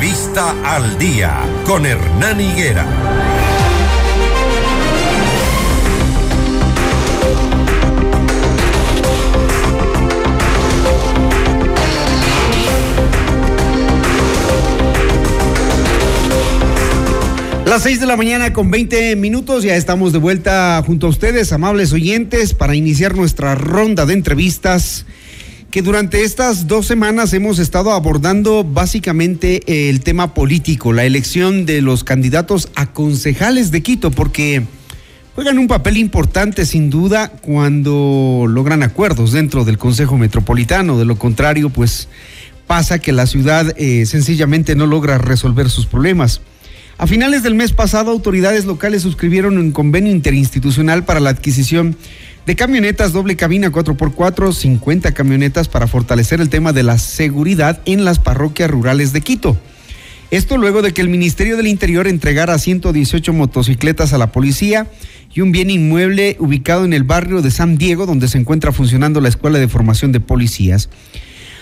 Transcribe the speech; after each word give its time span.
Entrevista 0.00 0.56
al 0.64 0.98
día 0.98 1.40
con 1.66 1.84
Hernán 1.84 2.40
Higuera. 2.40 2.86
Las 17.66 17.82
6 17.82 18.00
de 18.00 18.06
la 18.06 18.16
mañana 18.16 18.54
con 18.54 18.70
20 18.70 19.16
minutos, 19.16 19.64
ya 19.64 19.76
estamos 19.76 20.14
de 20.14 20.18
vuelta 20.18 20.82
junto 20.86 21.08
a 21.08 21.10
ustedes, 21.10 21.52
amables 21.52 21.92
oyentes, 21.92 22.54
para 22.54 22.74
iniciar 22.74 23.14
nuestra 23.14 23.54
ronda 23.54 24.06
de 24.06 24.14
entrevistas 24.14 25.04
que 25.70 25.82
durante 25.82 26.24
estas 26.24 26.66
dos 26.66 26.86
semanas 26.86 27.32
hemos 27.32 27.60
estado 27.60 27.92
abordando 27.92 28.64
básicamente 28.64 29.88
el 29.88 30.00
tema 30.00 30.34
político, 30.34 30.92
la 30.92 31.04
elección 31.04 31.64
de 31.64 31.80
los 31.80 32.02
candidatos 32.02 32.68
a 32.74 32.92
concejales 32.92 33.70
de 33.70 33.80
Quito, 33.82 34.10
porque 34.10 34.64
juegan 35.36 35.58
un 35.58 35.68
papel 35.68 35.96
importante 35.96 36.66
sin 36.66 36.90
duda 36.90 37.28
cuando 37.28 38.46
logran 38.48 38.82
acuerdos 38.82 39.30
dentro 39.32 39.64
del 39.64 39.78
Consejo 39.78 40.18
Metropolitano. 40.18 40.98
De 40.98 41.04
lo 41.04 41.16
contrario, 41.16 41.70
pues 41.70 42.08
pasa 42.66 42.98
que 42.98 43.12
la 43.12 43.26
ciudad 43.26 43.72
eh, 43.76 44.06
sencillamente 44.06 44.74
no 44.74 44.86
logra 44.86 45.18
resolver 45.18 45.70
sus 45.70 45.86
problemas. 45.86 46.40
A 46.98 47.06
finales 47.06 47.42
del 47.42 47.54
mes 47.54 47.72
pasado, 47.72 48.10
autoridades 48.10 48.66
locales 48.66 49.02
suscribieron 49.02 49.56
un 49.56 49.72
convenio 49.72 50.12
interinstitucional 50.12 51.04
para 51.04 51.20
la 51.20 51.30
adquisición 51.30 51.96
de 52.50 52.56
camionetas 52.56 53.12
doble 53.12 53.36
cabina 53.36 53.70
4x4, 53.70 54.52
50 54.52 55.14
camionetas 55.14 55.68
para 55.68 55.86
fortalecer 55.86 56.40
el 56.40 56.48
tema 56.48 56.72
de 56.72 56.82
la 56.82 56.98
seguridad 56.98 57.80
en 57.84 58.04
las 58.04 58.18
parroquias 58.18 58.68
rurales 58.68 59.12
de 59.12 59.20
Quito. 59.20 59.56
Esto 60.32 60.56
luego 60.56 60.82
de 60.82 60.92
que 60.92 61.00
el 61.00 61.08
Ministerio 61.08 61.56
del 61.56 61.68
Interior 61.68 62.08
entregara 62.08 62.58
118 62.58 63.32
motocicletas 63.32 64.12
a 64.12 64.18
la 64.18 64.32
policía 64.32 64.88
y 65.32 65.42
un 65.42 65.52
bien 65.52 65.70
inmueble 65.70 66.34
ubicado 66.40 66.84
en 66.84 66.92
el 66.92 67.04
barrio 67.04 67.40
de 67.40 67.52
San 67.52 67.78
Diego, 67.78 68.04
donde 68.04 68.26
se 68.26 68.38
encuentra 68.38 68.72
funcionando 68.72 69.20
la 69.20 69.28
Escuela 69.28 69.60
de 69.60 69.68
Formación 69.68 70.10
de 70.10 70.18
Policías. 70.18 70.88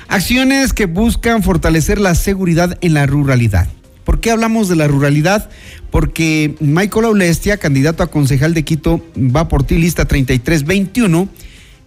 Acciones 0.08 0.72
que 0.72 0.86
buscan 0.86 1.42
fortalecer 1.42 2.00
la 2.00 2.14
seguridad 2.14 2.78
en 2.80 2.94
la 2.94 3.04
ruralidad. 3.04 3.68
¿Por 4.08 4.20
qué 4.20 4.30
hablamos 4.30 4.70
de 4.70 4.76
la 4.76 4.88
ruralidad? 4.88 5.50
Porque 5.90 6.54
Michael 6.60 7.04
Aulestia, 7.04 7.58
candidato 7.58 8.02
a 8.02 8.06
concejal 8.06 8.54
de 8.54 8.62
Quito, 8.62 9.04
va 9.14 9.48
por 9.48 9.64
ti 9.64 9.76
lista 9.76 10.06
3321, 10.06 11.28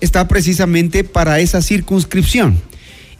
está 0.02 0.28
precisamente 0.28 1.03
para 1.03 1.39
esa 1.39 1.63
circunscripción. 1.63 2.61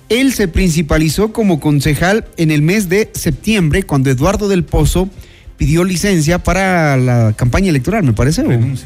Él 0.10 0.34
se 0.34 0.48
principalizó 0.48 1.34
como 1.34 1.60
concejal 1.60 2.26
en 2.38 2.52
el 2.52 2.62
mes 2.62 2.90
de 2.90 3.10
septiembre, 3.16 3.82
cuando 3.82 4.12
Eduardo 4.12 4.48
del 4.48 4.64
Pozo 4.64 5.10
pidió 5.58 5.84
licencia 5.84 6.44
para 6.44 6.96
la 6.96 7.34
campaña 7.36 7.72
electoral, 7.72 8.04
me 8.04 8.14
parece. 8.14 8.44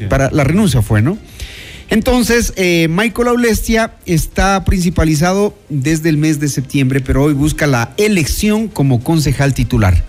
Para 0.08 0.30
la 0.30 0.44
renuncia 0.44 0.80
fue, 0.80 1.02
¿no? 1.02 1.18
Entonces, 1.88 2.52
eh, 2.56 2.88
Michael 2.90 3.28
Aulestia 3.28 3.94
está 4.06 4.64
principalizado 4.64 5.54
desde 5.68 6.08
el 6.08 6.16
mes 6.16 6.40
de 6.40 6.48
septiembre, 6.48 7.00
pero 7.00 7.22
hoy 7.22 7.32
busca 7.32 7.66
la 7.66 7.94
elección 7.96 8.68
como 8.68 9.02
concejal 9.02 9.54
titular. 9.54 10.02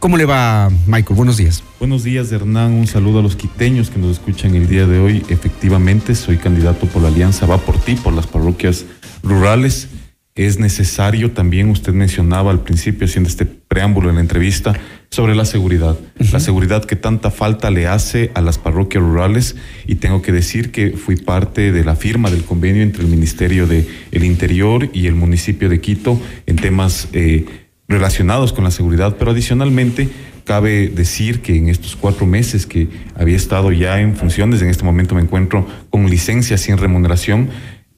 ¿Cómo 0.00 0.16
le 0.16 0.24
va, 0.24 0.68
Michael? 0.88 1.16
Buenos 1.16 1.36
días. 1.36 1.62
Buenos 1.78 2.02
días, 2.02 2.32
Hernán. 2.32 2.72
Un 2.72 2.88
saludo 2.88 3.20
a 3.20 3.22
los 3.22 3.36
quiteños 3.36 3.88
que 3.88 4.00
nos 4.00 4.10
escuchan 4.10 4.56
el 4.56 4.68
día 4.68 4.84
de 4.88 4.98
hoy. 4.98 5.24
Efectivamente, 5.28 6.16
soy 6.16 6.38
candidato 6.38 6.86
por 6.86 7.02
la 7.02 7.08
Alianza 7.08 7.46
Va 7.46 7.58
por 7.58 7.78
ti, 7.78 7.94
por 7.94 8.12
las 8.12 8.26
parroquias 8.26 8.84
rurales. 9.22 9.86
Es 10.34 10.58
necesario 10.58 11.32
también, 11.32 11.68
usted 11.68 11.92
mencionaba 11.92 12.50
al 12.50 12.60
principio, 12.60 13.06
haciendo 13.06 13.28
este 13.28 13.44
preámbulo 13.44 14.08
en 14.08 14.14
la 14.14 14.22
entrevista, 14.22 14.72
sobre 15.10 15.34
la 15.34 15.44
seguridad. 15.44 15.98
La 16.32 16.40
seguridad 16.40 16.86
que 16.86 16.96
tanta 16.96 17.30
falta 17.30 17.70
le 17.70 17.86
hace 17.86 18.30
a 18.34 18.40
las 18.40 18.56
parroquias 18.56 19.04
rurales. 19.04 19.56
Y 19.86 19.96
tengo 19.96 20.22
que 20.22 20.32
decir 20.32 20.72
que 20.72 20.92
fui 20.92 21.16
parte 21.16 21.70
de 21.70 21.84
la 21.84 21.96
firma 21.96 22.30
del 22.30 22.44
convenio 22.44 22.82
entre 22.82 23.02
el 23.02 23.10
Ministerio 23.10 23.66
del 23.66 23.86
el 24.10 24.24
Interior 24.24 24.88
y 24.94 25.06
el 25.06 25.14
municipio 25.14 25.68
de 25.68 25.82
Quito 25.82 26.18
en 26.46 26.56
temas 26.56 27.08
eh, 27.12 27.44
relacionados 27.86 28.54
con 28.54 28.64
la 28.64 28.70
seguridad. 28.70 29.16
Pero 29.18 29.32
adicionalmente, 29.32 30.08
cabe 30.44 30.88
decir 30.88 31.42
que 31.42 31.56
en 31.56 31.68
estos 31.68 31.94
cuatro 31.94 32.24
meses 32.24 32.64
que 32.64 32.88
había 33.14 33.36
estado 33.36 33.70
ya 33.70 34.00
en 34.00 34.16
funciones, 34.16 34.62
en 34.62 34.70
este 34.70 34.84
momento 34.84 35.14
me 35.14 35.20
encuentro 35.20 35.66
con 35.90 36.08
licencia 36.08 36.56
sin 36.56 36.78
remuneración, 36.78 37.50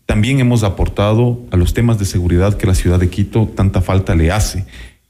también 0.06 0.40
hemos 0.40 0.62
aportado 0.62 1.40
a 1.50 1.56
los 1.56 1.74
temas 1.74 1.98
de 1.98 2.04
seguridad 2.04 2.56
que 2.56 2.66
la 2.66 2.74
ciudad 2.74 3.00
de 3.00 3.08
Quito 3.08 3.50
tanta 3.54 3.80
falta 3.80 4.14
le 4.14 4.30
hace. 4.30 4.66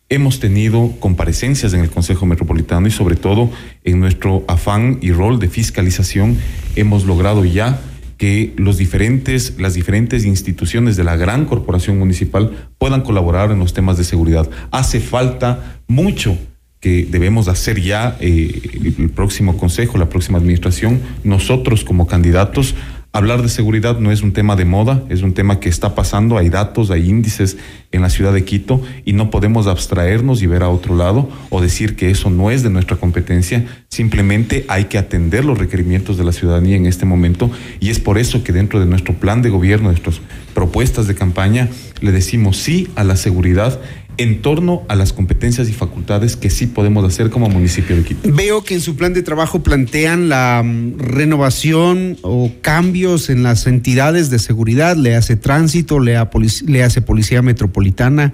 Hemos 0.09 0.39
tenido 0.39 0.93
comparecencias 1.01 1.75
en 1.75 1.81
el 1.81 1.91
Consejo 1.91 2.27
Metropolitano 2.27 2.87
y 2.87 2.91
sobre 2.91 3.17
todo 3.17 3.51
en 3.83 4.01
nuestro 4.01 4.45
afán 4.47 4.99
y 5.01 5.13
rol 5.13 5.39
de 5.39 5.49
fiscalización 5.49 6.39
hemos 6.77 7.05
logrado 7.05 7.45
ya 7.45 7.81
que 8.19 8.53
los 8.57 8.77
diferentes, 8.77 9.59
las 9.59 9.75
diferentes 9.75 10.25
instituciones 10.25 10.97
de 10.97 11.05
la 11.05 11.17
gran 11.17 11.47
corporación 11.47 11.99
municipal 11.99 12.69
puedan 12.79 13.01
colaborar 13.01 13.51
en 13.51 13.59
los 13.59 13.75
temas 13.75 13.97
de 13.99 14.05
seguridad. 14.05 14.49
Hace 14.71 15.01
falta 15.01 15.81
mucho 15.89 16.39
que 16.81 17.07
debemos 17.11 17.49
hacer 17.49 17.81
ya 17.81 18.17
eh, 18.21 18.95
el 18.99 19.09
próximo 19.09 19.57
consejo, 19.57 19.97
la 19.97 20.11
próxima 20.11 20.37
administración, 20.37 21.01
nosotros 21.25 21.83
como 21.83 22.07
candidatos 22.07 22.75
Hablar 23.17 23.43
de 23.43 23.49
seguridad 23.49 24.01
no 24.01 24.11
es 24.11 24.23
un 24.23 24.33
tema 24.33 24.57
de 24.57 24.65
moda, 24.65 25.05
es 25.09 25.23
un 25.23 25.35
tema 25.35 25.61
que 25.61 25.69
está 25.69 25.95
pasando, 25.95 26.37
hay 26.37 26.49
datos, 26.49 26.91
hay 26.91 27.09
índices 27.09 27.57
en 27.93 28.03
la 28.03 28.11
ciudad 28.11 28.33
de 28.33 28.45
Quito 28.45 28.83
y 29.05 29.13
no 29.13 29.31
podemos 29.31 29.69
abstraernos 29.69 30.43
y 30.43 30.49
ver 30.49 30.65
a 30.65 30.69
otro 30.69 30.97
lado 30.97 31.29
o 31.49 31.61
decir 31.61 31.95
que 31.95 32.11
eso 32.11 32.29
no 32.29 32.51
es 32.51 32.65
de 32.65 32.71
nuestra 32.71 32.97
competencia, 32.97 33.67
simplemente 33.89 34.65
hay 34.67 34.87
que 34.87 34.99
atender 34.99 35.45
los 35.45 35.59
requerimientos 35.59 36.19
de 36.19 36.25
la 36.25 36.33
ciudadanía 36.33 36.75
en 36.75 36.87
este 36.87 37.07
momento 37.07 37.53
y 37.79 37.91
es 37.91 38.01
por 38.01 38.19
eso 38.19 38.43
que 38.43 38.53
dentro 38.53 38.81
de 38.81 38.87
nuestro 38.87 39.15
plan 39.15 39.43
de 39.43 39.51
gobierno, 39.51 39.91
nuestras 39.91 40.21
propuestas 40.53 41.07
de 41.07 41.15
campaña, 41.15 41.69
le 42.01 42.11
decimos 42.11 42.57
sí 42.57 42.89
a 42.97 43.05
la 43.05 43.15
seguridad 43.15 43.81
en 44.17 44.43
torno 44.43 44.83
a 44.89 44.95
las 44.95 45.13
competencias 45.13 45.69
y 45.69 45.73
facultades 45.73 46.37
que 46.37 46.51
sí 46.51 46.67
podemos 46.67 47.05
hacer 47.05 47.31
como 47.31 47.49
municipio 47.49 47.97
de 47.97 48.05
Quito. 48.05 48.33
Veo 48.33 48.65
que 48.65 48.75
en 48.75 48.81
su 48.81 48.97
plan 48.97 49.13
de 49.13 49.23
trabajo 49.23 49.63
plantean 49.63 50.29
la 50.29 50.63
mm, 50.65 50.99
renovación 50.99 52.17
o 52.23 52.53
cambios 52.61 53.31
en 53.31 53.43
las 53.43 53.67
entidades 53.67 54.31
de 54.31 54.39
seguridad, 54.39 54.97
le 54.97 55.15
hace 55.17 55.37
tránsito, 55.37 56.01
le, 56.01 56.19
le 56.67 56.83
hace 56.83 57.03
policía 57.03 57.43
metropolitana. 57.43 58.33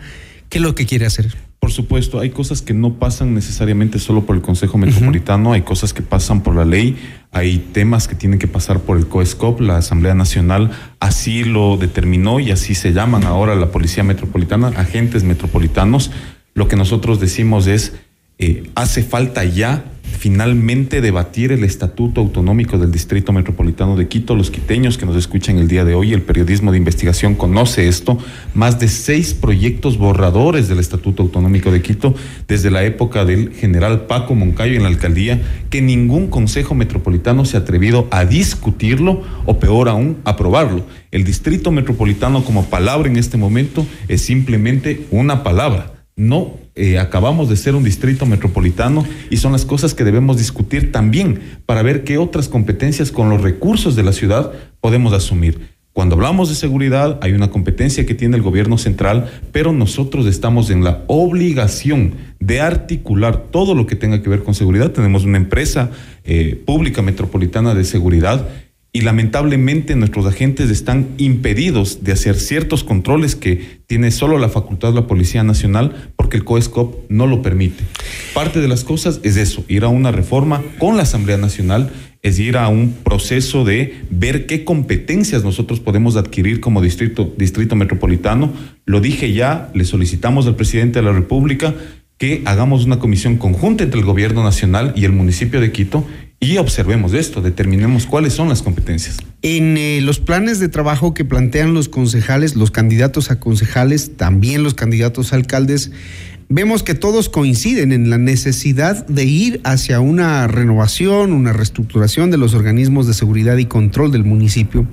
¿Qué 0.49 0.59
es 0.59 0.63
lo 0.63 0.75
que 0.75 0.87
quiere 0.87 1.07
hacer? 1.07 1.50
Por 1.71 1.77
supuesto, 1.77 2.19
hay 2.19 2.31
cosas 2.31 2.63
que 2.63 2.75
no 2.75 2.95
pasan 2.95 3.33
necesariamente 3.33 4.01
solo 4.01 4.27
por 4.27 4.35
el 4.35 4.43
Consejo 4.43 4.77
Metropolitano, 4.77 5.53
hay 5.53 5.63
cosas 5.63 5.95
que 5.95 6.03
pasan 6.03 6.43
por 6.43 6.57
la 6.57 6.65
ley, 6.65 6.97
hay 7.31 7.59
temas 7.59 8.09
que 8.09 8.17
tienen 8.17 8.41
que 8.41 8.49
pasar 8.49 8.81
por 8.81 8.99
el 8.99 9.07
COESCOP, 9.07 9.61
la 9.61 9.77
Asamblea 9.77 10.15
Nacional 10.15 10.73
así 10.99 11.45
lo 11.45 11.77
determinó 11.77 12.41
y 12.41 12.51
así 12.51 12.75
se 12.75 12.93
llaman 12.93 13.23
ahora 13.23 13.55
la 13.55 13.71
Policía 13.71 14.03
Metropolitana, 14.03 14.73
agentes 14.77 15.23
metropolitanos. 15.23 16.11
Lo 16.55 16.67
que 16.67 16.75
nosotros 16.75 17.21
decimos 17.21 17.69
es, 17.69 17.93
eh, 18.41 18.69
hace 18.75 19.05
falta 19.05 19.45
ya 19.45 19.85
finalmente 20.21 21.01
debatir 21.01 21.51
el 21.51 21.65
Estatuto 21.65 22.21
Autonómico 22.21 22.77
del 22.77 22.93
Distrito 22.93 23.33
Metropolitano 23.33 23.97
de 23.97 24.07
Quito. 24.07 24.37
Los 24.37 24.51
quiteños 24.51 24.99
que 24.99 25.07
nos 25.07 25.17
escuchan 25.17 25.57
el 25.57 25.67
día 25.67 25.87
de 25.87 25.95
hoy, 25.95 26.13
el 26.13 26.21
periodismo 26.21 26.73
de 26.73 26.77
investigación 26.77 27.35
conoce 27.35 27.89
esto. 27.89 28.19
Más 28.53 28.79
de 28.79 28.89
seis 28.89 29.33
proyectos 29.33 29.97
borradores 29.97 30.69
del 30.69 30.79
Estatuto 30.79 31.23
Autonómico 31.23 31.73
de 31.73 31.81
Quito 31.81 32.15
desde 32.47 32.71
la 32.71 32.85
época 32.85 33.25
del 33.25 33.55
general 33.55 34.03
Paco 34.03 34.35
Moncayo 34.35 34.75
en 34.75 34.83
la 34.83 34.91
alcaldía, 34.91 35.41
que 35.71 35.81
ningún 35.81 36.29
consejo 36.29 36.75
metropolitano 36.75 37.47
se 37.47 37.57
ha 37.57 37.61
atrevido 37.61 38.07
a 38.11 38.27
discutirlo 38.27 39.23
o 39.47 39.59
peor 39.59 39.89
aún, 39.89 40.19
aprobarlo. 40.25 40.85
El 41.13 41.25
Distrito 41.25 41.71
Metropolitano 41.71 42.45
como 42.45 42.67
palabra 42.67 43.09
en 43.09 43.17
este 43.17 43.39
momento 43.39 43.87
es 44.07 44.21
simplemente 44.21 45.07
una 45.11 45.43
palabra 45.43 45.95
no 46.21 46.59
eh, 46.81 46.99
acabamos 46.99 47.51
de 47.51 47.57
ser 47.57 47.75
un 47.75 47.85
distrito 47.85 48.25
metropolitano 48.25 49.05
y 49.29 49.37
son 49.37 49.53
las 49.53 49.67
cosas 49.67 49.93
que 49.93 50.03
debemos 50.03 50.39
discutir 50.39 50.93
también 50.93 51.39
para 51.67 51.83
ver 51.83 52.05
qué 52.05 52.17
otras 52.17 52.49
competencias 52.49 53.13
con 53.13 53.29
los 53.29 53.43
recursos 53.43 53.97
de 53.97 54.03
la 54.03 54.15
ciudad 54.15 54.51
podemos 54.81 55.13
asumir. 55.13 55.77
Cuando 55.93 56.15
hablamos 56.15 56.49
de 56.49 56.55
seguridad, 56.55 57.19
hay 57.21 57.33
una 57.33 57.51
competencia 57.51 58.07
que 58.07 58.15
tiene 58.15 58.37
el 58.37 58.43
gobierno 58.43 58.79
central, 58.79 59.31
pero 59.53 59.75
nosotros 59.75 60.25
estamos 60.25 60.71
en 60.71 60.83
la 60.83 61.05
obligación 61.07 62.15
de 62.39 62.63
articular 62.63 63.49
todo 63.51 63.75
lo 63.75 63.87
que 63.87 63.97
tenga 63.97 64.23
que 64.23 64.31
ver 64.31 64.43
con 64.43 64.55
seguridad. 64.55 64.93
Tenemos 64.93 65.25
una 65.25 65.37
empresa 65.37 65.91
eh, 66.25 66.63
pública 66.65 67.03
metropolitana 67.03 67.75
de 67.75 67.85
seguridad 67.85 68.49
y 68.93 69.03
lamentablemente 69.03 69.95
nuestros 69.95 70.27
agentes 70.27 70.69
están 70.71 71.09
impedidos 71.17 72.03
de 72.03 72.13
hacer 72.13 72.35
ciertos 72.37 72.83
controles 72.83 73.37
que 73.37 73.81
tiene 73.87 74.11
solo 74.11 74.39
la 74.39 74.49
facultad 74.49 74.89
de 74.89 74.97
la 74.97 75.07
Policía 75.07 75.45
Nacional 75.45 76.13
porque 76.17 76.37
el 76.37 76.45
COESCOP 76.45 77.09
no 77.09 77.27
lo 77.27 77.41
permite. 77.41 77.85
Parte 78.35 78.61
de 78.61 78.69
las 78.69 78.83
cosas 78.83 79.21
es 79.23 79.37
eso, 79.37 79.65
ir 79.69 79.85
a 79.85 79.89
una 79.89 80.11
reforma 80.11 80.63
con 80.79 80.97
la 80.97 81.05
Asamblea 81.05 81.37
Nacional 81.37 81.91
es 82.23 82.39
ir 82.39 82.57
a 82.57 82.69
un 82.69 82.93
proceso 82.93 83.65
de 83.65 83.95
ver 84.11 84.47
qué 84.47 84.65
competencias 84.65 85.43
nosotros 85.43 85.81
podemos 85.81 86.17
adquirir 86.17 86.61
como 86.61 86.83
distrito, 86.83 87.33
distrito 87.39 87.77
metropolitano. 87.77 88.53
Lo 88.85 89.01
dije 89.01 89.33
ya, 89.33 89.71
le 89.75 89.85
solicitamos 89.85 90.47
al 90.47 90.57
presidente 90.57 90.99
de 90.99 91.07
la 91.07 91.13
República 91.13 91.75
que 92.19 92.43
hagamos 92.45 92.85
una 92.85 92.99
comisión 92.99 93.39
conjunta 93.39 93.85
entre 93.85 94.01
el 94.01 94.05
gobierno 94.05 94.45
nacional 94.45 94.93
y 94.95 95.07
el 95.07 95.13
municipio 95.13 95.61
de 95.61 95.73
Quito 95.73 96.05
y 96.41 96.57
observemos 96.57 97.13
esto, 97.13 97.43
determinemos 97.43 98.07
cuáles 98.07 98.33
son 98.33 98.49
las 98.49 98.63
competencias. 98.63 99.19
En 99.43 99.77
eh, 99.77 100.01
los 100.01 100.21
planes 100.21 100.59
de 100.59 100.71
trabajo 100.71 101.13
que 101.13 101.27
plantean 101.27 101.75
los 101.75 101.91
concejales, 101.91 102.57
los 102.57 102.71
candidatos 102.71 103.31
a 103.31 103.39
concejales, 103.39 104.17
también 104.17 104.63
los 104.63 104.73
candidatos 104.73 105.33
a 105.33 105.37
alcaldes, 105.37 105.93
vemos 106.49 106.83
que 106.83 106.95
todos 106.95 107.29
coinciden 107.29 107.93
en 107.93 108.09
la 108.09 108.17
necesidad 108.17 109.07
de 109.07 109.25
ir 109.25 109.61
hacia 109.65 110.01
una 110.01 110.47
renovación, 110.47 111.35
una 111.35 111.53
reestructuración 111.53 112.31
de 112.31 112.39
los 112.39 112.55
organismos 112.55 113.07
de 113.07 113.13
seguridad 113.13 113.59
y 113.59 113.67
control 113.67 114.11
del 114.11 114.25
municipio. 114.25 114.87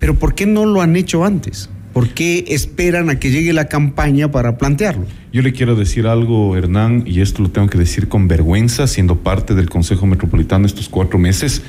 Pero 0.00 0.18
¿por 0.18 0.34
qué 0.34 0.44
no 0.44 0.66
lo 0.66 0.82
han 0.82 0.96
hecho 0.96 1.24
antes? 1.24 1.70
¿Por 1.94 2.08
qué 2.08 2.44
esperan 2.48 3.08
a 3.08 3.20
que 3.20 3.30
llegue 3.30 3.52
la 3.52 3.68
campaña 3.68 4.32
para 4.32 4.58
plantearlo? 4.58 5.06
Yo 5.32 5.42
le 5.42 5.52
quiero 5.52 5.76
decir 5.76 6.08
algo, 6.08 6.56
Hernán, 6.56 7.04
y 7.06 7.20
esto 7.20 7.40
lo 7.40 7.50
tengo 7.50 7.68
que 7.68 7.78
decir 7.78 8.08
con 8.08 8.26
vergüenza, 8.26 8.88
siendo 8.88 9.20
parte 9.20 9.54
del 9.54 9.70
Consejo 9.70 10.04
Metropolitano 10.04 10.66
estos 10.66 10.88
cuatro 10.88 11.20
meses. 11.20 11.62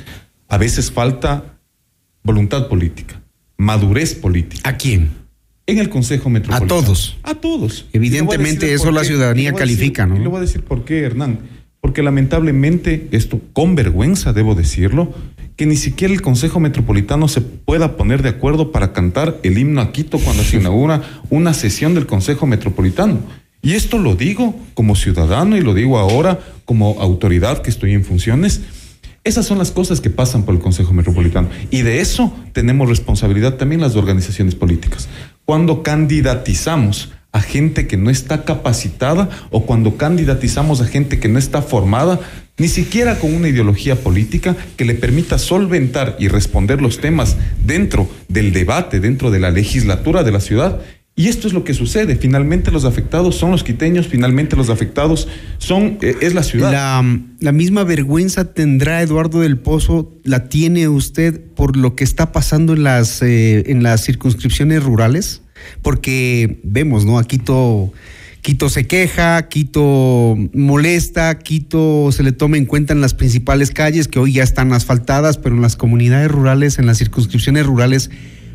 A 0.48 0.58
veces 0.58 0.90
falta 0.90 1.60
voluntad 2.24 2.66
política, 2.66 3.22
madurez 3.56 4.16
política. 4.16 4.68
¿A 4.68 4.76
quién? 4.76 5.10
En 5.64 5.78
el 5.78 5.88
Consejo 5.88 6.28
Metropolitano. 6.28 6.80
A 6.80 6.84
todos. 6.84 7.16
A 7.22 7.34
todos. 7.36 7.86
Evidentemente 7.92 8.74
eso 8.74 8.90
la 8.90 9.04
ciudadanía 9.04 9.52
califica, 9.52 10.06
¿no? 10.06 10.16
Y 10.16 10.18
le 10.18 10.26
voy 10.26 10.38
a 10.38 10.40
decir 10.40 10.62
por 10.62 10.84
qué, 10.84 11.02
Hernán. 11.02 11.38
Porque 11.80 12.02
lamentablemente, 12.02 13.06
esto 13.12 13.40
con 13.52 13.76
vergüenza 13.76 14.32
debo 14.32 14.56
decirlo, 14.56 15.14
que 15.56 15.66
ni 15.66 15.76
siquiera 15.76 16.12
el 16.12 16.20
Consejo 16.20 16.60
Metropolitano 16.60 17.28
se 17.28 17.40
pueda 17.40 17.96
poner 17.96 18.22
de 18.22 18.28
acuerdo 18.28 18.72
para 18.72 18.92
cantar 18.92 19.38
el 19.42 19.58
himno 19.58 19.80
a 19.80 19.90
Quito 19.90 20.18
cuando 20.18 20.44
se 20.44 20.58
inaugura 20.58 21.02
una 21.30 21.54
sesión 21.54 21.94
del 21.94 22.06
Consejo 22.06 22.46
Metropolitano. 22.46 23.20
Y 23.62 23.72
esto 23.72 23.98
lo 23.98 24.14
digo 24.14 24.54
como 24.74 24.94
ciudadano 24.94 25.56
y 25.56 25.62
lo 25.62 25.74
digo 25.74 25.98
ahora 25.98 26.40
como 26.66 27.00
autoridad 27.00 27.62
que 27.62 27.70
estoy 27.70 27.94
en 27.94 28.04
funciones. 28.04 28.60
Esas 29.24 29.46
son 29.46 29.58
las 29.58 29.72
cosas 29.72 30.00
que 30.00 30.10
pasan 30.10 30.44
por 30.44 30.54
el 30.54 30.60
Consejo 30.60 30.92
Metropolitano. 30.92 31.48
Y 31.70 31.82
de 31.82 32.00
eso 32.00 32.32
tenemos 32.52 32.88
responsabilidad 32.88 33.54
también 33.54 33.80
las 33.80 33.96
organizaciones 33.96 34.54
políticas. 34.54 35.08
Cuando 35.46 35.82
candidatizamos 35.82 37.12
a 37.32 37.40
gente 37.40 37.86
que 37.86 37.96
no 37.96 38.08
está 38.08 38.44
capacitada 38.44 39.28
o 39.50 39.66
cuando 39.66 39.96
candidatizamos 39.96 40.80
a 40.80 40.86
gente 40.86 41.18
que 41.18 41.28
no 41.28 41.38
está 41.38 41.60
formada, 41.60 42.20
ni 42.58 42.68
siquiera 42.68 43.18
con 43.18 43.34
una 43.34 43.48
ideología 43.48 43.96
política 43.96 44.56
que 44.76 44.84
le 44.84 44.94
permita 44.94 45.38
solventar 45.38 46.16
y 46.18 46.28
responder 46.28 46.80
los 46.80 47.00
temas 47.00 47.36
dentro 47.64 48.08
del 48.28 48.52
debate, 48.52 49.00
dentro 49.00 49.30
de 49.30 49.40
la 49.40 49.50
legislatura 49.50 50.22
de 50.22 50.32
la 50.32 50.40
ciudad. 50.40 50.80
Y 51.18 51.28
esto 51.28 51.48
es 51.48 51.54
lo 51.54 51.64
que 51.64 51.72
sucede. 51.72 52.16
Finalmente 52.16 52.70
los 52.70 52.84
afectados 52.84 53.36
son 53.36 53.50
los 53.50 53.64
quiteños, 53.64 54.06
finalmente 54.06 54.54
los 54.54 54.68
afectados 54.68 55.28
son 55.56 55.96
eh, 56.02 56.16
es 56.20 56.34
la 56.34 56.42
ciudad. 56.42 56.70
La, 57.40 57.52
misma 57.52 57.84
vergüenza 57.84 58.52
tendrá 58.52 59.00
Eduardo 59.00 59.40
del 59.40 59.58
Pozo, 59.58 60.12
la 60.24 60.48
tiene 60.48 60.88
usted 60.88 61.40
por 61.54 61.78
lo 61.78 61.94
que 61.94 62.04
está 62.04 62.32
pasando 62.32 62.74
en 62.74 62.84
las, 62.84 63.22
eh, 63.22 63.70
en 63.70 63.82
las 63.82 64.04
circunscripciones 64.04 64.82
rurales, 64.82 65.40
porque 65.80 66.60
vemos, 66.62 67.06
¿no? 67.06 67.18
A 67.18 67.24
Quito 67.24 67.94
Quito 68.46 68.68
se 68.68 68.86
queja, 68.86 69.48
Quito 69.48 70.36
molesta, 70.54 71.36
Quito 71.36 72.12
se 72.12 72.22
le 72.22 72.30
toma 72.30 72.56
en 72.56 72.64
cuenta 72.64 72.92
en 72.92 73.00
las 73.00 73.12
principales 73.12 73.72
calles 73.72 74.06
que 74.06 74.20
hoy 74.20 74.34
ya 74.34 74.44
están 74.44 74.72
asfaltadas, 74.72 75.36
pero 75.36 75.56
en 75.56 75.62
las 75.62 75.74
comunidades 75.74 76.30
rurales, 76.30 76.78
en 76.78 76.86
las 76.86 76.98
circunscripciones 76.98 77.66
rurales, 77.66 78.08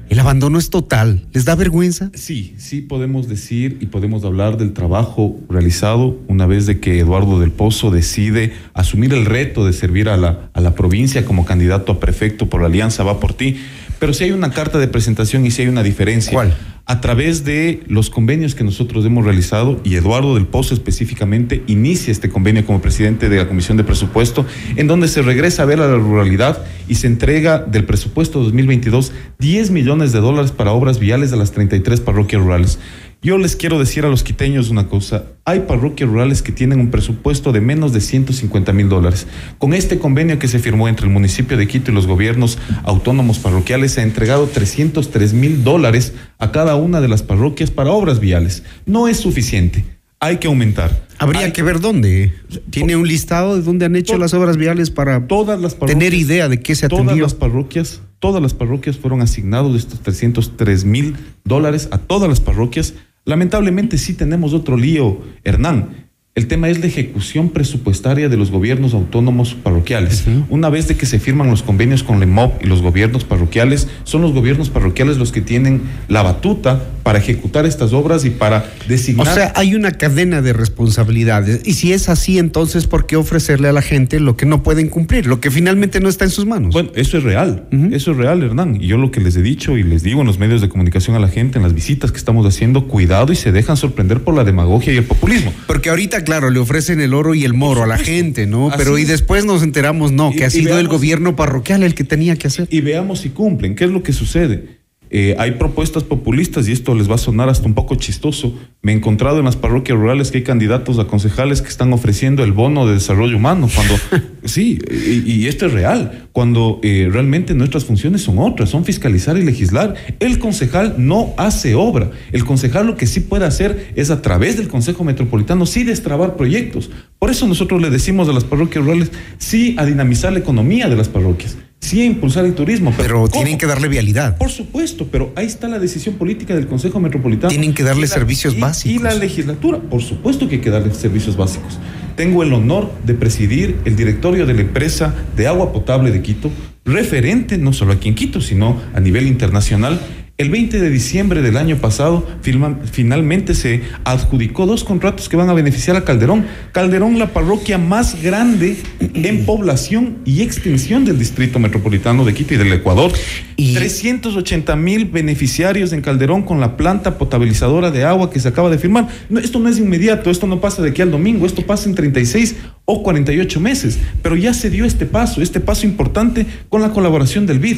el 0.07 0.17
abandono 0.17 0.59
es 0.59 0.69
total. 0.69 1.25
¿Les 1.33 1.43
da 1.43 1.55
vergüenza? 1.55 2.09
Sí, 2.13 2.53
sí 2.57 2.79
podemos 2.79 3.27
decir 3.27 3.79
y 3.81 3.87
podemos 3.87 4.23
hablar 4.23 4.57
del 4.57 4.71
trabajo 4.71 5.37
realizado 5.49 6.17
una 6.29 6.45
vez 6.45 6.67
de 6.67 6.79
que 6.79 6.97
Eduardo 6.97 7.41
del 7.41 7.51
Pozo 7.51 7.91
decide 7.91 8.53
asumir 8.73 9.13
el 9.13 9.25
reto 9.25 9.65
de 9.65 9.73
servir 9.73 10.07
a 10.07 10.15
la, 10.15 10.51
a 10.53 10.61
la 10.61 10.73
provincia 10.73 11.25
como 11.25 11.43
candidato 11.43 11.91
a 11.91 11.99
prefecto 11.99 12.47
por 12.47 12.61
la 12.61 12.67
Alianza 12.67 13.03
Va 13.03 13.19
por 13.19 13.33
ti. 13.33 13.57
Pero 13.99 14.13
si 14.13 14.23
hay 14.23 14.31
una 14.31 14.51
carta 14.51 14.79
de 14.79 14.87
presentación 14.87 15.45
y 15.45 15.51
si 15.51 15.63
hay 15.63 15.67
una 15.67 15.83
diferencia. 15.83 16.31
¿Cuál? 16.31 16.55
A 16.91 16.99
través 16.99 17.45
de 17.45 17.83
los 17.87 18.09
convenios 18.09 18.53
que 18.53 18.65
nosotros 18.65 19.05
hemos 19.05 19.23
realizado, 19.23 19.79
y 19.85 19.95
Eduardo 19.95 20.35
del 20.35 20.45
Pozo 20.45 20.73
específicamente 20.73 21.63
inicia 21.67 22.11
este 22.11 22.29
convenio 22.29 22.65
como 22.65 22.81
presidente 22.81 23.29
de 23.29 23.37
la 23.37 23.47
Comisión 23.47 23.77
de 23.77 23.85
Presupuesto, 23.85 24.45
en 24.75 24.87
donde 24.87 25.07
se 25.07 25.21
regresa 25.21 25.63
a 25.63 25.65
ver 25.67 25.79
a 25.79 25.87
la 25.87 25.95
ruralidad 25.95 26.65
y 26.89 26.95
se 26.95 27.07
entrega 27.07 27.59
del 27.59 27.85
presupuesto 27.85 28.43
2022 28.43 29.13
10 29.39 29.71
millones 29.71 30.11
de 30.11 30.19
dólares 30.19 30.51
para 30.51 30.73
obras 30.73 30.99
viales 30.99 31.31
de 31.31 31.37
las 31.37 31.53
33 31.53 32.01
parroquias 32.01 32.41
rurales. 32.41 32.77
Yo 33.23 33.37
les 33.37 33.55
quiero 33.55 33.77
decir 33.77 34.03
a 34.03 34.09
los 34.09 34.23
quiteños 34.23 34.71
una 34.71 34.87
cosa. 34.87 35.25
Hay 35.45 35.59
parroquias 35.59 36.09
rurales 36.09 36.41
que 36.41 36.51
tienen 36.51 36.79
un 36.79 36.89
presupuesto 36.89 37.51
de 37.51 37.61
menos 37.61 37.93
de 37.93 38.01
150 38.01 38.73
mil 38.73 38.89
dólares. 38.89 39.27
Con 39.59 39.75
este 39.75 39.99
convenio 39.99 40.39
que 40.39 40.47
se 40.47 40.57
firmó 40.57 40.87
entre 40.87 41.05
el 41.05 41.13
municipio 41.13 41.55
de 41.55 41.67
Quito 41.67 41.91
y 41.91 41.93
los 41.93 42.07
gobiernos 42.07 42.57
autónomos 42.83 43.37
parroquiales, 43.37 43.91
se 43.91 44.01
ha 44.01 44.05
entregado 44.05 44.47
303 44.47 45.33
mil 45.33 45.63
dólares 45.63 46.13
a 46.39 46.51
cada 46.51 46.75
una 46.75 46.99
de 46.99 47.09
las 47.09 47.21
parroquias 47.21 47.69
para 47.69 47.91
obras 47.91 48.19
viales. 48.19 48.63
No 48.87 49.07
es 49.07 49.17
suficiente. 49.17 49.85
Hay 50.19 50.37
que 50.37 50.47
aumentar. 50.47 51.05
Habría 51.19 51.53
que 51.53 51.61
ver 51.61 51.79
dónde. 51.79 52.33
¿Tiene 52.71 52.95
un 52.95 53.07
listado 53.07 53.55
de 53.55 53.61
dónde 53.61 53.85
han 53.85 53.95
hecho 53.95 54.17
las 54.17 54.33
obras 54.33 54.57
viales 54.57 54.89
para 54.89 55.27
todas 55.27 55.61
las 55.61 55.77
tener 55.77 56.15
idea 56.15 56.49
de 56.49 56.59
qué 56.59 56.73
se 56.73 56.87
atendió? 56.87 57.05
Todas 57.05 57.19
las 57.19 57.33
parroquias, 57.35 58.01
todas 58.17 58.41
las 58.41 58.55
parroquias 58.55 58.97
fueron 58.97 59.21
asignados 59.21 59.75
estos 59.75 59.99
303 59.99 60.85
mil 60.85 61.15
dólares 61.43 61.87
a 61.91 61.99
todas 61.99 62.27
las 62.27 62.39
parroquias 62.39 62.95
Lamentablemente 63.25 63.97
sí 63.97 64.13
tenemos 64.13 64.53
otro 64.53 64.77
lío, 64.77 65.21
Hernán. 65.43 66.09
El 66.33 66.47
tema 66.47 66.69
es 66.69 66.79
la 66.79 66.87
ejecución 66.87 67.49
presupuestaria 67.49 68.29
de 68.29 68.37
los 68.37 68.51
gobiernos 68.51 68.93
autónomos 68.93 69.53
parroquiales. 69.53 70.23
Una 70.49 70.69
vez 70.69 70.87
de 70.87 70.95
que 70.95 71.05
se 71.05 71.19
firman 71.19 71.49
los 71.49 71.61
convenios 71.61 72.03
con 72.03 72.21
LEMOP 72.21 72.63
y 72.63 72.67
los 72.67 72.81
gobiernos 72.81 73.25
parroquiales, 73.25 73.89
son 74.05 74.21
los 74.21 74.31
gobiernos 74.31 74.69
parroquiales 74.69 75.17
los 75.17 75.33
que 75.33 75.41
tienen 75.41 75.81
la 76.07 76.23
batuta 76.23 76.85
para 77.03 77.19
ejecutar 77.19 77.65
estas 77.65 77.93
obras 77.93 78.25
y 78.25 78.29
para 78.29 78.71
designar. 78.87 79.27
O 79.27 79.33
sea, 79.33 79.53
hay 79.55 79.75
una 79.75 79.91
cadena 79.91 80.41
de 80.41 80.53
responsabilidades. 80.53 81.61
Y 81.65 81.73
si 81.73 81.93
es 81.93 82.09
así, 82.09 82.37
entonces, 82.37 82.87
¿por 82.87 83.05
qué 83.05 83.15
ofrecerle 83.15 83.67
a 83.67 83.73
la 83.73 83.81
gente 83.81 84.19
lo 84.19 84.37
que 84.37 84.45
no 84.45 84.63
pueden 84.63 84.89
cumplir, 84.89 85.25
lo 85.25 85.39
que 85.39 85.51
finalmente 85.51 85.99
no 85.99 86.09
está 86.09 86.25
en 86.25 86.31
sus 86.31 86.45
manos? 86.45 86.73
Bueno, 86.73 86.91
eso 86.95 87.17
es 87.17 87.23
real. 87.23 87.67
Eso 87.91 88.11
es 88.11 88.17
real, 88.17 88.43
Hernán. 88.43 88.77
Y 88.81 88.87
yo 88.87 88.97
lo 88.97 89.11
que 89.11 89.19
les 89.19 89.35
he 89.35 89.41
dicho 89.41 89.77
y 89.77 89.83
les 89.83 90.03
digo 90.03 90.21
en 90.21 90.27
los 90.27 90.39
medios 90.39 90.61
de 90.61 90.69
comunicación 90.69 91.15
a 91.15 91.19
la 91.19 91.27
gente, 91.27 91.57
en 91.57 91.63
las 91.63 91.73
visitas 91.73 92.11
que 92.11 92.17
estamos 92.17 92.45
haciendo, 92.45 92.87
cuidado 92.87 93.33
y 93.33 93.35
se 93.35 93.51
dejan 93.51 93.77
sorprender 93.77 94.21
por 94.21 94.35
la 94.35 94.43
demagogia 94.43 94.93
y 94.93 94.97
el 94.97 95.05
populismo. 95.05 95.53
Porque 95.67 95.89
ahorita 95.89 96.23
claro, 96.23 96.49
le 96.49 96.59
ofrecen 96.59 97.01
el 97.01 97.13
oro 97.13 97.33
y 97.33 97.43
el 97.43 97.53
moro 97.53 97.83
a 97.83 97.87
la 97.87 97.97
gente, 97.97 98.47
¿no? 98.47 98.71
Pero 98.77 98.97
y 98.97 99.05
después 99.05 99.45
nos 99.45 99.63
enteramos, 99.63 100.11
no, 100.11 100.31
que 100.31 100.45
ha 100.45 100.49
sido 100.49 100.79
el 100.79 100.87
gobierno 100.87 101.35
parroquial 101.35 101.83
el 101.83 101.95
que 101.95 102.03
tenía 102.03 102.35
que 102.35 102.47
hacer. 102.47 102.67
Y 102.69 102.81
veamos 102.81 103.19
si 103.19 103.29
cumplen. 103.29 103.75
¿Qué 103.75 103.85
es 103.85 103.91
lo 103.91 104.03
que 104.03 104.13
sucede? 104.13 104.80
Eh, 105.13 105.35
hay 105.37 105.51
propuestas 105.51 106.03
populistas 106.03 106.69
y 106.69 106.71
esto 106.71 106.95
les 106.95 107.11
va 107.11 107.15
a 107.15 107.17
sonar 107.17 107.49
hasta 107.49 107.67
un 107.67 107.73
poco 107.73 107.95
chistoso. 107.95 108.57
Me 108.81 108.93
he 108.93 108.95
encontrado 108.95 109.39
en 109.39 109.45
las 109.45 109.57
parroquias 109.57 109.97
rurales 109.97 110.31
que 110.31 110.37
hay 110.37 110.43
candidatos 110.45 110.99
a 110.99 111.05
concejales 111.05 111.61
que 111.61 111.67
están 111.67 111.91
ofreciendo 111.91 112.45
el 112.45 112.53
bono 112.53 112.87
de 112.87 112.93
desarrollo 112.93 113.35
humano. 113.35 113.67
Cuando 113.75 113.95
sí, 114.45 114.79
y, 114.89 115.47
esto 115.47 115.65
es 115.65 115.73
real, 115.73 116.29
cuando 116.31 116.79
eh, 116.81 117.09
realmente 117.11 117.53
nuestras 117.53 117.83
funciones 117.83 118.21
son 118.21 118.39
otras, 118.39 118.69
son 118.69 118.85
fiscalizar 118.85 119.37
y 119.37 119.43
legislar. 119.43 119.95
El 120.21 120.39
concejal 120.39 120.95
no 120.97 121.33
hace 121.35 121.75
obra. 121.75 122.11
El 122.31 122.45
concejal 122.45 122.87
lo 122.87 122.95
que 122.95 123.05
sí 123.05 123.19
puede 123.19 123.43
hacer 123.43 123.91
es 123.97 124.11
a 124.11 124.21
través 124.21 124.55
del 124.55 124.69
Consejo 124.69 125.03
Metropolitano 125.03 125.65
sí 125.65 125.83
destrabar 125.83 126.37
proyectos. 126.37 126.89
Por 127.19 127.29
eso 127.29 127.47
nosotros 127.47 127.81
le 127.81 127.89
decimos 127.89 128.29
a 128.29 128.33
las 128.33 128.45
parroquias 128.45 128.85
rurales 128.85 129.11
sí 129.39 129.75
a 129.77 129.85
dinamizar 129.85 130.31
la 130.31 130.39
economía 130.39 130.87
de 130.87 130.95
las 130.95 131.09
parroquias 131.09 131.57
sí 131.81 132.01
a 132.01 132.05
impulsar 132.05 132.45
el 132.45 132.53
turismo. 132.53 132.93
Pero, 132.95 133.27
tienen 133.27 133.57
que 133.57 133.65
darle 133.65 133.87
vialidad. 133.87 134.37
Por 134.37 134.49
supuesto, 134.49 135.07
pero 135.11 135.33
ahí 135.35 135.47
está 135.47 135.67
la 135.67 135.79
decisión 135.79 136.15
política 136.15 136.55
del 136.55 136.67
Consejo 136.67 136.99
Metropolitano. 136.99 137.49
Tienen 137.49 137.73
que 137.73 137.83
darle 137.83 138.07
servicios 138.07 138.57
básicos. 138.57 138.95
Y 138.95 139.03
la 139.03 139.13
legislatura, 139.13 139.79
por 139.79 140.01
supuesto 140.01 140.47
que 140.47 140.55
hay 140.55 140.61
que 140.61 140.69
darle 140.69 140.93
servicios 140.93 141.35
básicos. 141.35 141.79
Tengo 142.15 142.43
el 142.43 142.53
honor 142.53 142.91
de 143.05 143.13
presidir 143.15 143.77
el 143.85 143.95
directorio 143.95 144.45
de 144.45 144.53
la 144.53 144.61
empresa 144.61 145.13
de 145.35 145.47
agua 145.47 145.73
potable 145.73 146.11
de 146.11 146.21
Quito, 146.21 146.51
referente 146.85 147.57
no 147.57 147.73
solo 147.73 147.93
aquí 147.93 148.09
en 148.09 148.15
Quito, 148.15 148.41
sino 148.41 148.79
a 148.93 148.99
nivel 148.99 149.27
internacional 149.27 149.99
El 150.41 150.49
20 150.49 150.79
de 150.79 150.89
diciembre 150.89 151.43
del 151.43 151.55
año 151.55 151.77
pasado 151.77 152.27
finalmente 152.41 153.53
se 153.53 153.83
adjudicó 154.05 154.65
dos 154.65 154.83
contratos 154.83 155.29
que 155.29 155.37
van 155.37 155.51
a 155.51 155.53
beneficiar 155.53 155.95
a 155.97 156.03
Calderón. 156.03 156.47
Calderón, 156.71 157.19
la 157.19 157.27
parroquia 157.27 157.77
más 157.77 158.23
grande 158.23 158.77
en 158.99 159.45
población 159.45 160.17
y 160.25 160.41
extensión 160.41 161.05
del 161.05 161.19
distrito 161.19 161.59
metropolitano 161.59 162.25
de 162.25 162.33
Quito 162.33 162.55
y 162.55 162.57
del 162.57 162.73
Ecuador. 162.73 163.11
Y 163.55 163.75
380 163.75 164.75
mil 164.77 165.05
beneficiarios 165.05 165.93
en 165.93 166.01
Calderón 166.01 166.41
con 166.41 166.59
la 166.59 166.75
planta 166.75 167.19
potabilizadora 167.19 167.91
de 167.91 168.03
agua 168.03 168.31
que 168.31 168.39
se 168.39 168.47
acaba 168.47 168.71
de 168.71 168.79
firmar. 168.79 169.09
esto 169.43 169.59
no 169.59 169.69
es 169.69 169.77
inmediato, 169.77 170.31
esto 170.31 170.47
no 170.47 170.59
pasa 170.59 170.81
de 170.81 170.89
aquí 170.89 171.03
al 171.03 171.11
domingo, 171.11 171.45
esto 171.45 171.61
pasa 171.61 171.87
en 171.87 171.93
36 171.93 172.55
o 172.85 173.03
48 173.03 173.59
meses, 173.59 173.99
pero 174.23 174.35
ya 174.35 174.55
se 174.55 174.71
dio 174.71 174.85
este 174.85 175.05
paso, 175.05 175.43
este 175.43 175.59
paso 175.59 175.85
importante 175.85 176.47
con 176.67 176.81
la 176.81 176.89
colaboración 176.89 177.45
del 177.45 177.59
BID. 177.59 177.77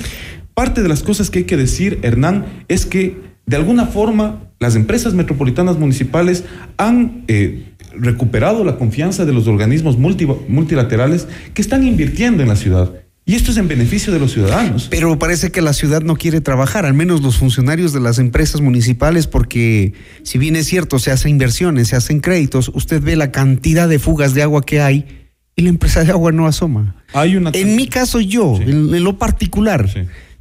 Parte 0.53 0.81
de 0.81 0.89
las 0.89 1.03
cosas 1.03 1.29
que 1.29 1.39
hay 1.39 1.45
que 1.45 1.57
decir, 1.57 1.99
Hernán, 2.03 2.45
es 2.67 2.85
que 2.85 3.17
de 3.45 3.55
alguna 3.55 3.87
forma 3.87 4.49
las 4.59 4.75
empresas 4.75 5.13
metropolitanas 5.13 5.77
municipales 5.77 6.45
han 6.77 7.25
eh, 7.27 7.73
recuperado 7.95 8.63
la 8.63 8.77
confianza 8.77 9.25
de 9.25 9.33
los 9.33 9.47
organismos 9.47 9.97
multilaterales 9.97 11.27
que 11.53 11.61
están 11.61 11.85
invirtiendo 11.85 12.43
en 12.43 12.49
la 12.49 12.55
ciudad. 12.55 12.91
Y 13.25 13.35
esto 13.35 13.51
es 13.51 13.57
en 13.57 13.69
beneficio 13.69 14.11
de 14.11 14.19
los 14.19 14.33
ciudadanos. 14.33 14.89
Pero 14.91 15.17
parece 15.17 15.49
que 15.49 15.61
la 15.61 15.71
ciudad 15.71 16.01
no 16.01 16.17
quiere 16.17 16.41
trabajar, 16.41 16.85
al 16.85 16.93
menos 16.93 17.21
los 17.21 17.37
funcionarios 17.37 17.93
de 17.93 18.01
las 18.01 18.19
empresas 18.19 18.59
municipales, 18.59 19.27
porque 19.27 19.93
si 20.23 20.37
bien 20.37 20.57
es 20.57 20.65
cierto, 20.65 20.99
se 20.99 21.11
hacen 21.11 21.31
inversiones, 21.31 21.87
se 21.87 21.95
hacen 21.95 22.19
créditos, 22.19 22.69
usted 22.73 23.01
ve 23.01 23.15
la 23.15 23.31
cantidad 23.31 23.87
de 23.87 23.97
fugas 23.97 24.33
de 24.33 24.41
agua 24.43 24.65
que 24.65 24.81
hay 24.81 25.05
y 25.55 25.61
la 25.61 25.69
empresa 25.69 26.03
de 26.03 26.11
agua 26.11 26.33
no 26.33 26.47
asoma. 26.47 26.95
Hay 27.13 27.37
una... 27.37 27.51
En 27.53 27.77
mi 27.77 27.87
caso 27.87 28.19
yo, 28.19 28.59
en, 28.59 29.01
lo 29.03 29.17
particular, 29.17 29.89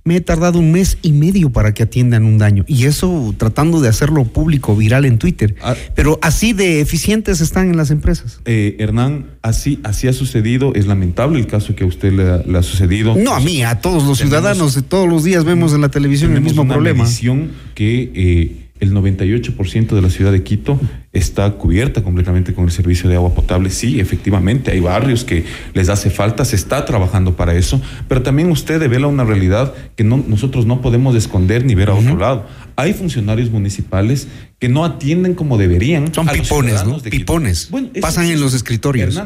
me 0.04 0.16
he 0.16 0.21
tardado 0.21 0.59
un 0.59 0.73
mes 0.73 0.99
y 1.02 1.12
medio 1.12 1.50
para 1.50 1.75
que 1.75 1.85
atiendan 1.85 2.25
un 2.25 2.38
daño. 2.38 2.64
Y 2.66 2.85
eso 2.87 3.35
tratando 3.37 3.80
de 3.80 3.88
hacerlo 3.88 4.25
público, 4.25 4.75
viral 4.76 5.04
en 5.04 5.18
Twitter. 5.18 5.54
Ah. 5.62 5.75
Pero 5.94 6.18
así 6.23 6.52
de 6.52 6.80
eficientes 6.80 7.40
están 7.40 7.71
en 7.71 7.76
las 7.76 7.90
empresas. 7.90 8.40
Eh, 8.44 8.76
Hernán, 8.80 9.26
así, 9.42 9.78
así 9.85 10.09
ha 10.09 10.12
sucedido. 10.12 10.75
Es 10.75 10.87
lamentable 10.87 11.38
el 11.38 11.47
caso 11.47 11.76
que 11.76 11.85
a 11.85 11.87
usted 11.87 12.12
le, 12.12 12.59
ha 12.59 12.62
sucedido. 12.62 13.14
No, 13.16 13.35
a 13.35 13.40
mí, 13.40 13.62
a 13.62 13.80
todos 13.80 14.04
los 14.04 14.18
ciudadanos. 14.18 14.82
Todos 14.88 15.09
los 15.09 15.23
días 15.23 15.44
vemos 15.44 15.73
en 15.73 15.80
la 15.80 15.90
televisión 15.90 16.35
el 16.35 16.40
mismo 16.40 16.62
una 16.62 16.75
problema. 16.75 17.06
que 17.75 18.11
eh, 18.14 18.62
el 18.82 18.92
98% 18.92 19.94
de 19.94 20.02
la 20.02 20.10
ciudad 20.10 20.32
de 20.32 20.42
Quito 20.42 20.78
está 21.12 21.48
cubierta 21.52 22.02
completamente 22.02 22.52
con 22.52 22.64
el 22.64 22.72
servicio 22.72 23.08
de 23.08 23.14
agua 23.14 23.32
potable. 23.32 23.70
Sí, 23.70 24.00
efectivamente, 24.00 24.72
hay 24.72 24.80
barrios 24.80 25.22
que 25.24 25.44
les 25.72 25.88
hace 25.88 26.10
falta, 26.10 26.44
se 26.44 26.56
está 26.56 26.84
trabajando 26.84 27.36
para 27.36 27.54
eso, 27.54 27.80
pero 28.08 28.22
también 28.22 28.50
usted 28.50 28.80
devela 28.80 29.06
una 29.06 29.22
realidad 29.22 29.72
que 29.94 30.02
no, 30.02 30.24
nosotros 30.26 30.66
no 30.66 30.80
podemos 30.80 31.14
esconder 31.14 31.64
ni 31.64 31.76
ver 31.76 31.90
a 31.90 31.94
otro 31.94 32.16
lado. 32.16 32.44
Hay 32.74 32.92
funcionarios 32.92 33.50
municipales 33.50 34.26
que 34.58 34.68
no 34.68 34.84
atienden 34.84 35.34
como 35.34 35.58
deberían. 35.58 36.12
Son 36.12 36.26
pipones, 36.26 36.84
¿no? 36.84 36.98
Pipones. 36.98 37.70
Pasan 38.00 38.26
en 38.26 38.40
los 38.40 38.52
escritorios 38.52 39.16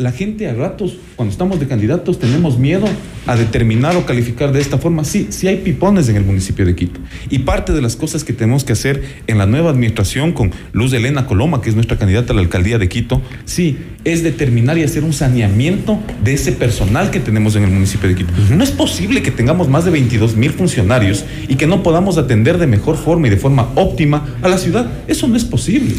la 0.00 0.12
gente 0.12 0.46
a 0.46 0.54
ratos, 0.54 0.96
cuando 1.16 1.32
estamos 1.32 1.58
de 1.58 1.66
candidatos, 1.66 2.20
tenemos 2.20 2.56
miedo 2.56 2.86
a 3.26 3.34
determinar 3.34 3.96
o 3.96 4.06
calificar 4.06 4.52
de 4.52 4.60
esta 4.60 4.78
forma. 4.78 5.02
Sí, 5.02 5.26
sí 5.30 5.48
hay 5.48 5.56
pipones 5.56 6.08
en 6.08 6.14
el 6.14 6.24
municipio 6.24 6.64
de 6.64 6.76
Quito. 6.76 7.00
Y 7.30 7.40
parte 7.40 7.72
de 7.72 7.82
las 7.82 7.96
cosas 7.96 8.22
que 8.22 8.32
tenemos 8.32 8.62
que 8.62 8.74
hacer 8.74 9.02
en 9.26 9.38
la 9.38 9.46
nueva 9.46 9.70
administración 9.70 10.30
con 10.30 10.52
Luz 10.70 10.92
Elena 10.92 11.26
Coloma, 11.26 11.60
que 11.60 11.70
es 11.70 11.74
nuestra 11.74 11.98
candidata 11.98 12.32
a 12.32 12.36
la 12.36 12.42
alcaldía 12.42 12.78
de 12.78 12.88
Quito, 12.88 13.20
sí, 13.44 13.76
es 14.04 14.22
determinar 14.22 14.78
y 14.78 14.84
hacer 14.84 15.02
un 15.02 15.12
saneamiento 15.12 15.98
de 16.22 16.34
ese 16.34 16.52
personal 16.52 17.10
que 17.10 17.18
tenemos 17.18 17.56
en 17.56 17.64
el 17.64 17.70
municipio 17.70 18.08
de 18.08 18.14
Quito. 18.14 18.32
No 18.54 18.62
es 18.62 18.70
posible 18.70 19.20
que 19.20 19.32
tengamos 19.32 19.68
más 19.68 19.84
de 19.84 19.90
22 19.90 20.36
mil 20.36 20.52
funcionarios 20.52 21.24
y 21.48 21.56
que 21.56 21.66
no 21.66 21.82
podamos 21.82 22.18
atender 22.18 22.58
de 22.58 22.68
mejor 22.68 22.96
forma 22.96 23.26
y 23.26 23.30
de 23.30 23.36
forma 23.36 23.72
óptima 23.74 24.28
a 24.42 24.48
la 24.48 24.58
ciudad. 24.58 24.88
Eso 25.08 25.26
no 25.26 25.36
es 25.36 25.44
posible. 25.44 25.96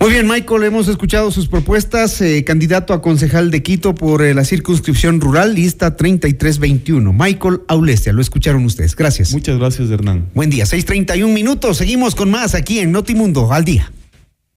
Muy 0.00 0.10
bien, 0.10 0.28
Michael, 0.28 0.62
hemos 0.62 0.86
escuchado 0.86 1.32
sus 1.32 1.48
propuestas. 1.48 2.20
Eh, 2.20 2.44
candidato 2.44 2.94
a 2.94 3.02
concejal 3.02 3.50
de 3.50 3.64
Quito 3.64 3.96
por 3.96 4.22
eh, 4.22 4.32
la 4.32 4.44
circunscripción 4.44 5.20
rural, 5.20 5.56
lista 5.56 5.96
3321. 5.96 7.12
Michael 7.12 7.62
Aulestia, 7.66 8.12
lo 8.12 8.22
escucharon 8.22 8.64
ustedes. 8.64 8.94
Gracias. 8.94 9.32
Muchas 9.32 9.58
gracias, 9.58 9.90
Hernán. 9.90 10.28
Buen 10.34 10.50
día, 10.50 10.66
6:31 10.66 11.32
minutos. 11.32 11.78
Seguimos 11.78 12.14
con 12.14 12.30
más 12.30 12.54
aquí 12.54 12.78
en 12.78 12.92
Notimundo 12.92 13.52
al 13.52 13.64
día. 13.64 13.90